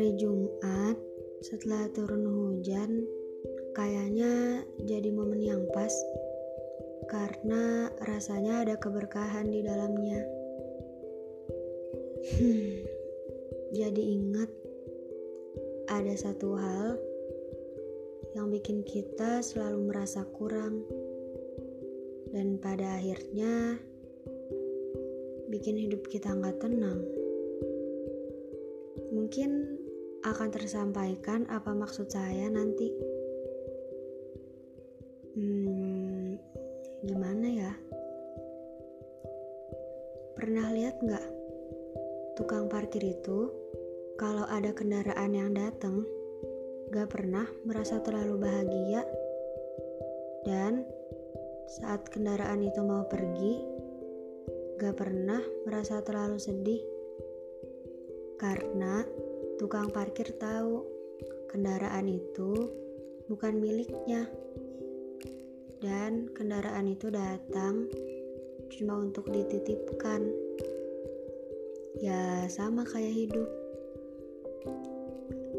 Hari 0.00 0.16
Jumat 0.16 0.96
setelah 1.44 1.84
turun 1.92 2.24
hujan 2.24 3.04
kayaknya 3.76 4.64
jadi 4.80 5.12
momen 5.12 5.44
yang 5.44 5.60
pas 5.76 5.92
karena 7.04 7.92
rasanya 8.08 8.64
ada 8.64 8.80
keberkahan 8.80 9.52
di 9.52 9.60
dalamnya. 9.60 10.24
Hmm, 12.32 12.80
jadi 13.76 14.00
ingat 14.16 14.48
ada 15.92 16.16
satu 16.16 16.56
hal 16.56 16.96
yang 18.32 18.48
bikin 18.48 18.80
kita 18.80 19.44
selalu 19.44 19.84
merasa 19.84 20.24
kurang 20.32 20.80
dan 22.32 22.56
pada 22.56 22.96
akhirnya 22.96 23.76
bikin 25.52 25.76
hidup 25.76 26.08
kita 26.08 26.32
nggak 26.32 26.56
tenang. 26.56 27.04
Mungkin 29.12 29.79
akan 30.20 30.48
tersampaikan 30.52 31.48
apa 31.48 31.72
maksud 31.72 32.12
saya 32.12 32.52
nanti. 32.52 32.92
Hmm, 35.36 36.36
gimana 37.04 37.46
ya? 37.48 37.72
Pernah 40.36 40.66
lihat 40.76 41.00
nggak 41.00 41.26
tukang 42.36 42.68
parkir 42.72 43.04
itu 43.04 43.52
kalau 44.20 44.44
ada 44.48 44.72
kendaraan 44.76 45.32
yang 45.32 45.56
datang 45.56 46.04
gak 46.92 47.08
pernah 47.08 47.46
merasa 47.64 48.00
terlalu 48.00 48.36
bahagia 48.36 49.04
dan 50.44 50.84
saat 51.68 52.08
kendaraan 52.10 52.64
itu 52.64 52.82
mau 52.82 53.06
pergi 53.06 53.60
gak 54.80 54.96
pernah 54.96 55.38
merasa 55.68 56.00
terlalu 56.00 56.40
sedih 56.40 56.82
karena 58.40 59.04
tukang 59.60 59.92
parkir 59.92 60.24
tahu 60.40 60.88
kendaraan 61.52 62.08
itu 62.08 62.72
bukan 63.28 63.60
miliknya. 63.60 64.24
Dan 65.84 66.32
kendaraan 66.32 66.88
itu 66.88 67.12
datang 67.12 67.84
cuma 68.72 68.96
untuk 68.96 69.28
dititipkan. 69.28 70.24
Ya 72.00 72.48
sama 72.48 72.88
kayak 72.88 73.12
hidup. 73.12 73.48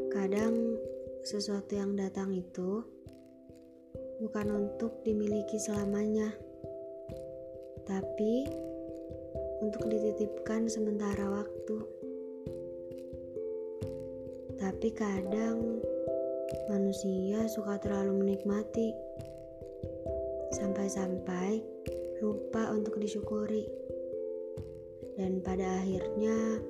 Kadang 0.10 0.82
sesuatu 1.22 1.78
yang 1.78 1.94
datang 1.94 2.34
itu 2.34 2.82
bukan 4.18 4.66
untuk 4.66 5.06
dimiliki 5.06 5.62
selamanya 5.62 6.34
tapi 7.86 8.50
untuk 9.62 9.86
dititipkan 9.86 10.66
sementara 10.66 11.30
waktu. 11.30 12.01
Tapi 14.62 14.94
kadang 14.94 15.82
manusia 16.70 17.50
suka 17.50 17.82
terlalu 17.82 18.22
menikmati 18.22 18.94
sampai-sampai 20.54 21.66
lupa 22.22 22.70
untuk 22.70 23.02
disyukuri. 23.02 23.66
Dan 25.18 25.42
pada 25.42 25.82
akhirnya 25.82 26.62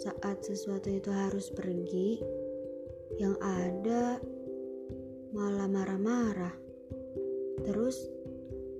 saat 0.00 0.40
sesuatu 0.40 0.88
itu 0.88 1.12
harus 1.12 1.52
pergi, 1.52 2.24
yang 3.20 3.36
ada 3.36 4.16
malah 5.36 5.68
marah-marah. 5.68 6.56
Terus 7.68 8.08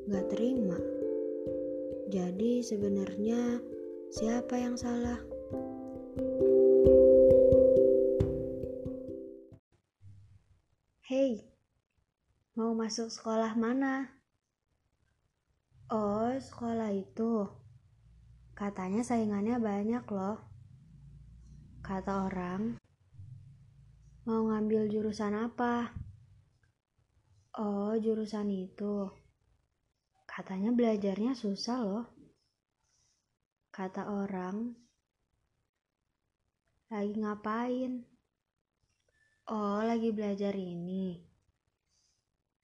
gak 0.09 0.33
terima. 0.33 0.81
Jadi 2.09 2.65
sebenarnya 2.65 3.61
siapa 4.09 4.57
yang 4.57 4.81
salah? 4.81 5.21
Hey, 11.09 11.41
mau 12.53 12.77
masuk 12.77 13.09
sekolah 13.09 13.57
mana? 13.57 14.13
Oh, 15.89 16.37
sekolah 16.37 16.93
itu. 16.93 17.49
Katanya 18.53 19.01
saingannya 19.01 19.57
banyak 19.57 20.05
loh. 20.05 20.37
Kata 21.81 22.29
orang, 22.29 22.77
mau 24.29 24.53
ngambil 24.53 24.93
jurusan 24.93 25.33
apa? 25.33 25.97
Oh, 27.57 27.97
jurusan 27.97 28.53
itu. 28.53 29.09
Katanya 30.29 30.77
belajarnya 30.77 31.33
susah 31.33 31.79
loh. 31.89 32.07
Kata 33.73 34.13
orang, 34.13 34.77
lagi 36.93 37.17
ngapain? 37.17 38.18
Oh, 39.49 39.81
lagi 39.81 40.13
belajar 40.13 40.53
ini. 40.53 41.17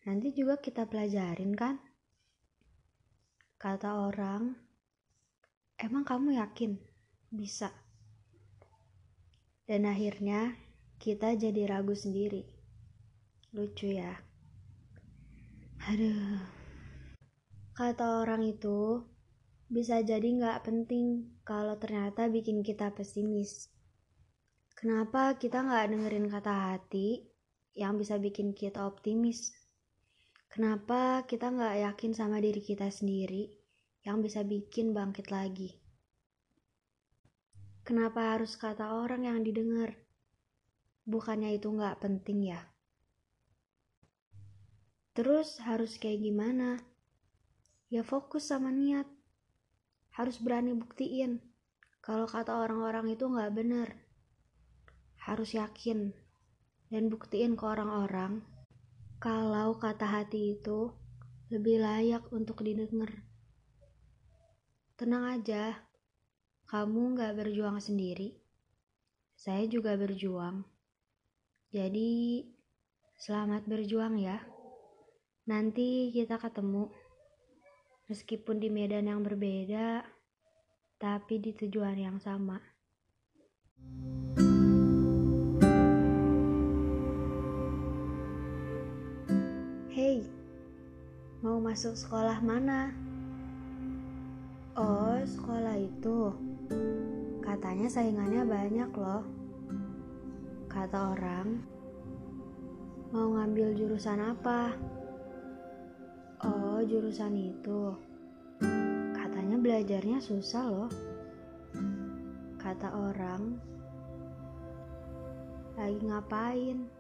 Nanti 0.05 0.37
juga 0.37 0.61
kita 0.61 0.85
pelajarin 0.85 1.57
kan? 1.57 1.81
Kata 3.57 4.05
orang, 4.05 4.53
emang 5.81 6.05
kamu 6.05 6.37
yakin 6.37 6.77
bisa? 7.33 7.73
Dan 9.65 9.89
akhirnya 9.89 10.61
kita 11.01 11.33
jadi 11.41 11.73
ragu 11.73 11.97
sendiri. 11.97 12.45
Lucu 13.57 13.89
ya. 13.89 14.21
Aduh. 15.89 16.45
Kata 17.73 18.21
orang 18.21 18.45
itu, 18.45 19.09
bisa 19.73 20.05
jadi 20.05 20.29
nggak 20.37 20.69
penting 20.69 21.33
kalau 21.49 21.81
ternyata 21.81 22.29
bikin 22.29 22.61
kita 22.61 22.93
pesimis. 22.93 23.74
Kenapa 24.85 25.41
kita 25.41 25.65
nggak 25.65 25.97
dengerin 25.97 26.29
kata 26.29 26.53
hati 26.53 27.25
yang 27.73 27.97
bisa 27.97 28.21
bikin 28.21 28.53
kita 28.53 28.85
optimis? 28.85 29.57
Kenapa 30.53 31.25
kita 31.25 31.49
nggak 31.49 31.89
yakin 31.89 32.13
sama 32.13 32.37
diri 32.37 32.61
kita 32.61 32.93
sendiri 32.93 33.49
yang 34.05 34.21
bisa 34.21 34.45
bikin 34.45 34.93
bangkit 34.93 35.33
lagi? 35.33 35.73
Kenapa 37.81 38.37
harus 38.37 38.61
kata 38.61 39.01
orang 39.01 39.25
yang 39.25 39.41
didengar? 39.41 39.97
Bukannya 41.09 41.57
itu 41.57 41.73
nggak 41.73 42.05
penting 42.05 42.53
ya? 42.53 42.61
Terus 45.17 45.65
harus 45.65 45.97
kayak 45.97 46.21
gimana? 46.21 46.77
ya 47.89 48.05
fokus 48.05 48.53
sama 48.53 48.69
niat. 48.69 49.09
Harus 50.13 50.37
berani 50.45 50.77
buktiin 50.77 51.41
kalau 52.05 52.29
kata 52.29 52.53
orang-orang 52.53 53.17
itu 53.17 53.25
nggak 53.25 53.49
benar. 53.57 54.04
Harus 55.25 55.57
yakin 55.57 56.13
dan 56.93 57.09
buktiin 57.09 57.57
ke 57.57 57.65
orang-orang 57.65 58.45
kalau 59.17 59.81
kata 59.81 60.05
hati 60.05 60.61
itu 60.61 60.93
lebih 61.49 61.81
layak 61.81 62.29
untuk 62.29 62.61
didengar. 62.61 63.25
Tenang 65.01 65.41
aja, 65.41 65.81
kamu 66.69 67.17
nggak 67.17 67.41
berjuang 67.41 67.81
sendiri. 67.81 68.37
Saya 69.33 69.65
juga 69.65 69.97
berjuang. 69.97 70.61
Jadi, 71.73 72.45
selamat 73.17 73.65
berjuang 73.65 74.21
ya. 74.21 74.45
Nanti 75.49 76.13
kita 76.13 76.37
ketemu. 76.37 76.93
Meskipun 78.13 78.61
di 78.61 78.69
medan 78.69 79.09
yang 79.09 79.25
berbeda, 79.25 80.05
tapi 81.01 81.41
di 81.41 81.57
tujuan 81.57 81.97
yang 81.97 82.21
sama. 82.21 82.61
Hey, 90.05 90.21
mau 91.41 91.57
masuk 91.57 91.97
sekolah 91.97 92.37
mana? 92.45 92.93
Oh, 94.77 95.17
sekolah 95.25 95.81
itu. 95.81 96.29
Katanya 97.41 97.89
saingannya 97.89 98.45
banyak 98.45 98.93
loh. 99.01 99.25
Kata 100.69 101.17
orang, 101.17 101.57
mau 103.17 103.33
ngambil 103.33 103.73
jurusan 103.81 104.21
apa? 104.21 104.77
Oh, 106.45 106.85
jurusan 106.85 107.41
itu. 107.41 107.97
Katanya 109.17 109.57
belajarnya 109.57 110.21
susah 110.21 110.65
loh. 110.69 110.93
Kata 112.61 112.93
orang, 112.93 113.57
lagi 115.81 116.01
ngapain? 116.05 116.93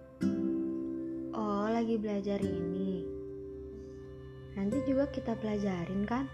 Oh, 1.34 1.66
lagi 1.66 1.98
belajar 1.98 2.38
ini. 2.38 2.83
Nanti 4.54 4.78
juga 4.86 5.10
kita 5.10 5.34
pelajarin 5.34 6.06
kan? 6.06 6.30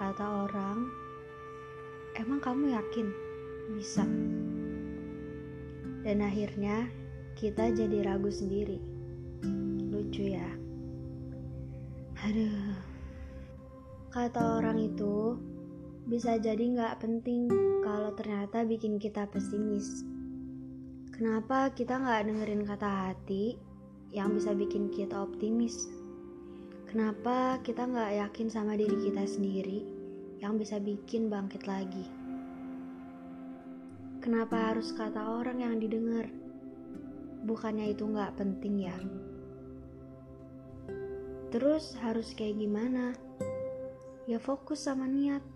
Kata 0.00 0.48
orang, 0.48 0.88
emang 2.16 2.40
kamu 2.40 2.72
yakin 2.72 3.06
bisa? 3.76 4.08
Dan 6.00 6.24
akhirnya 6.24 6.88
kita 7.36 7.68
jadi 7.76 8.08
ragu 8.08 8.32
sendiri. 8.32 8.80
Lucu 9.92 10.32
ya. 10.32 10.48
Aduh, 12.24 12.72
kata 14.08 14.64
orang 14.64 14.80
itu 14.80 15.36
bisa 16.08 16.40
jadi 16.40 16.64
nggak 16.72 17.04
penting 17.04 17.52
kalau 17.84 18.16
ternyata 18.16 18.64
bikin 18.64 18.96
kita 18.96 19.28
pesimis. 19.28 20.08
Kenapa 21.12 21.68
kita 21.76 22.00
nggak 22.00 22.32
dengerin 22.32 22.64
kata 22.64 22.88
hati 23.12 23.60
yang 24.08 24.32
bisa 24.32 24.56
bikin 24.56 24.88
kita 24.88 25.20
optimis? 25.20 25.99
Kenapa 26.90 27.62
kita 27.62 27.86
nggak 27.86 28.18
yakin 28.18 28.50
sama 28.50 28.74
diri 28.74 28.98
kita 28.98 29.22
sendiri 29.22 29.86
yang 30.42 30.58
bisa 30.58 30.82
bikin 30.82 31.30
bangkit 31.30 31.70
lagi? 31.70 32.02
Kenapa 34.18 34.74
harus 34.74 34.90
kata 34.90 35.38
orang 35.38 35.62
yang 35.62 35.78
didengar? 35.78 36.26
Bukannya 37.46 37.94
itu 37.94 38.10
nggak 38.10 38.34
penting 38.34 38.90
ya? 38.90 38.98
Terus 41.54 41.94
harus 42.02 42.34
kayak 42.34 42.58
gimana? 42.58 43.14
Ya 44.26 44.42
fokus 44.42 44.82
sama 44.82 45.06
niat. 45.06 45.46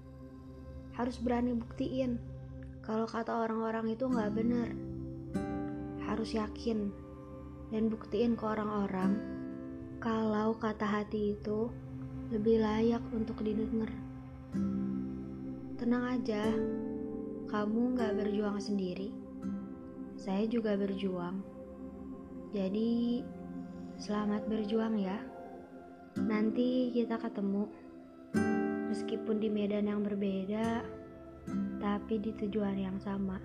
Harus 0.94 1.18
berani 1.18 1.50
buktiin 1.58 2.14
kalau 2.86 3.10
kata 3.10 3.42
orang-orang 3.42 3.90
itu 3.90 4.06
nggak 4.06 4.38
benar. 4.38 4.70
Harus 6.06 6.30
yakin 6.30 6.94
dan 7.74 7.90
buktiin 7.90 8.38
ke 8.38 8.44
orang-orang 8.46 9.33
kalau 10.04 10.52
kata 10.60 10.84
hati 10.84 11.32
itu 11.32 11.72
lebih 12.28 12.60
layak 12.60 13.00
untuk 13.16 13.40
didengar. 13.40 13.88
Tenang 15.80 16.20
aja, 16.20 16.44
kamu 17.48 17.96
nggak 17.96 18.12
berjuang 18.12 18.60
sendiri. 18.60 19.08
Saya 20.20 20.44
juga 20.44 20.76
berjuang. 20.76 21.40
Jadi, 22.52 23.24
selamat 23.96 24.44
berjuang 24.44 25.00
ya. 25.00 25.16
Nanti 26.20 26.92
kita 26.92 27.16
ketemu, 27.16 27.64
meskipun 28.92 29.40
di 29.40 29.48
medan 29.48 29.88
yang 29.88 30.04
berbeda, 30.04 30.84
tapi 31.80 32.20
di 32.20 32.36
tujuan 32.44 32.76
yang 32.76 33.00
sama. 33.00 33.40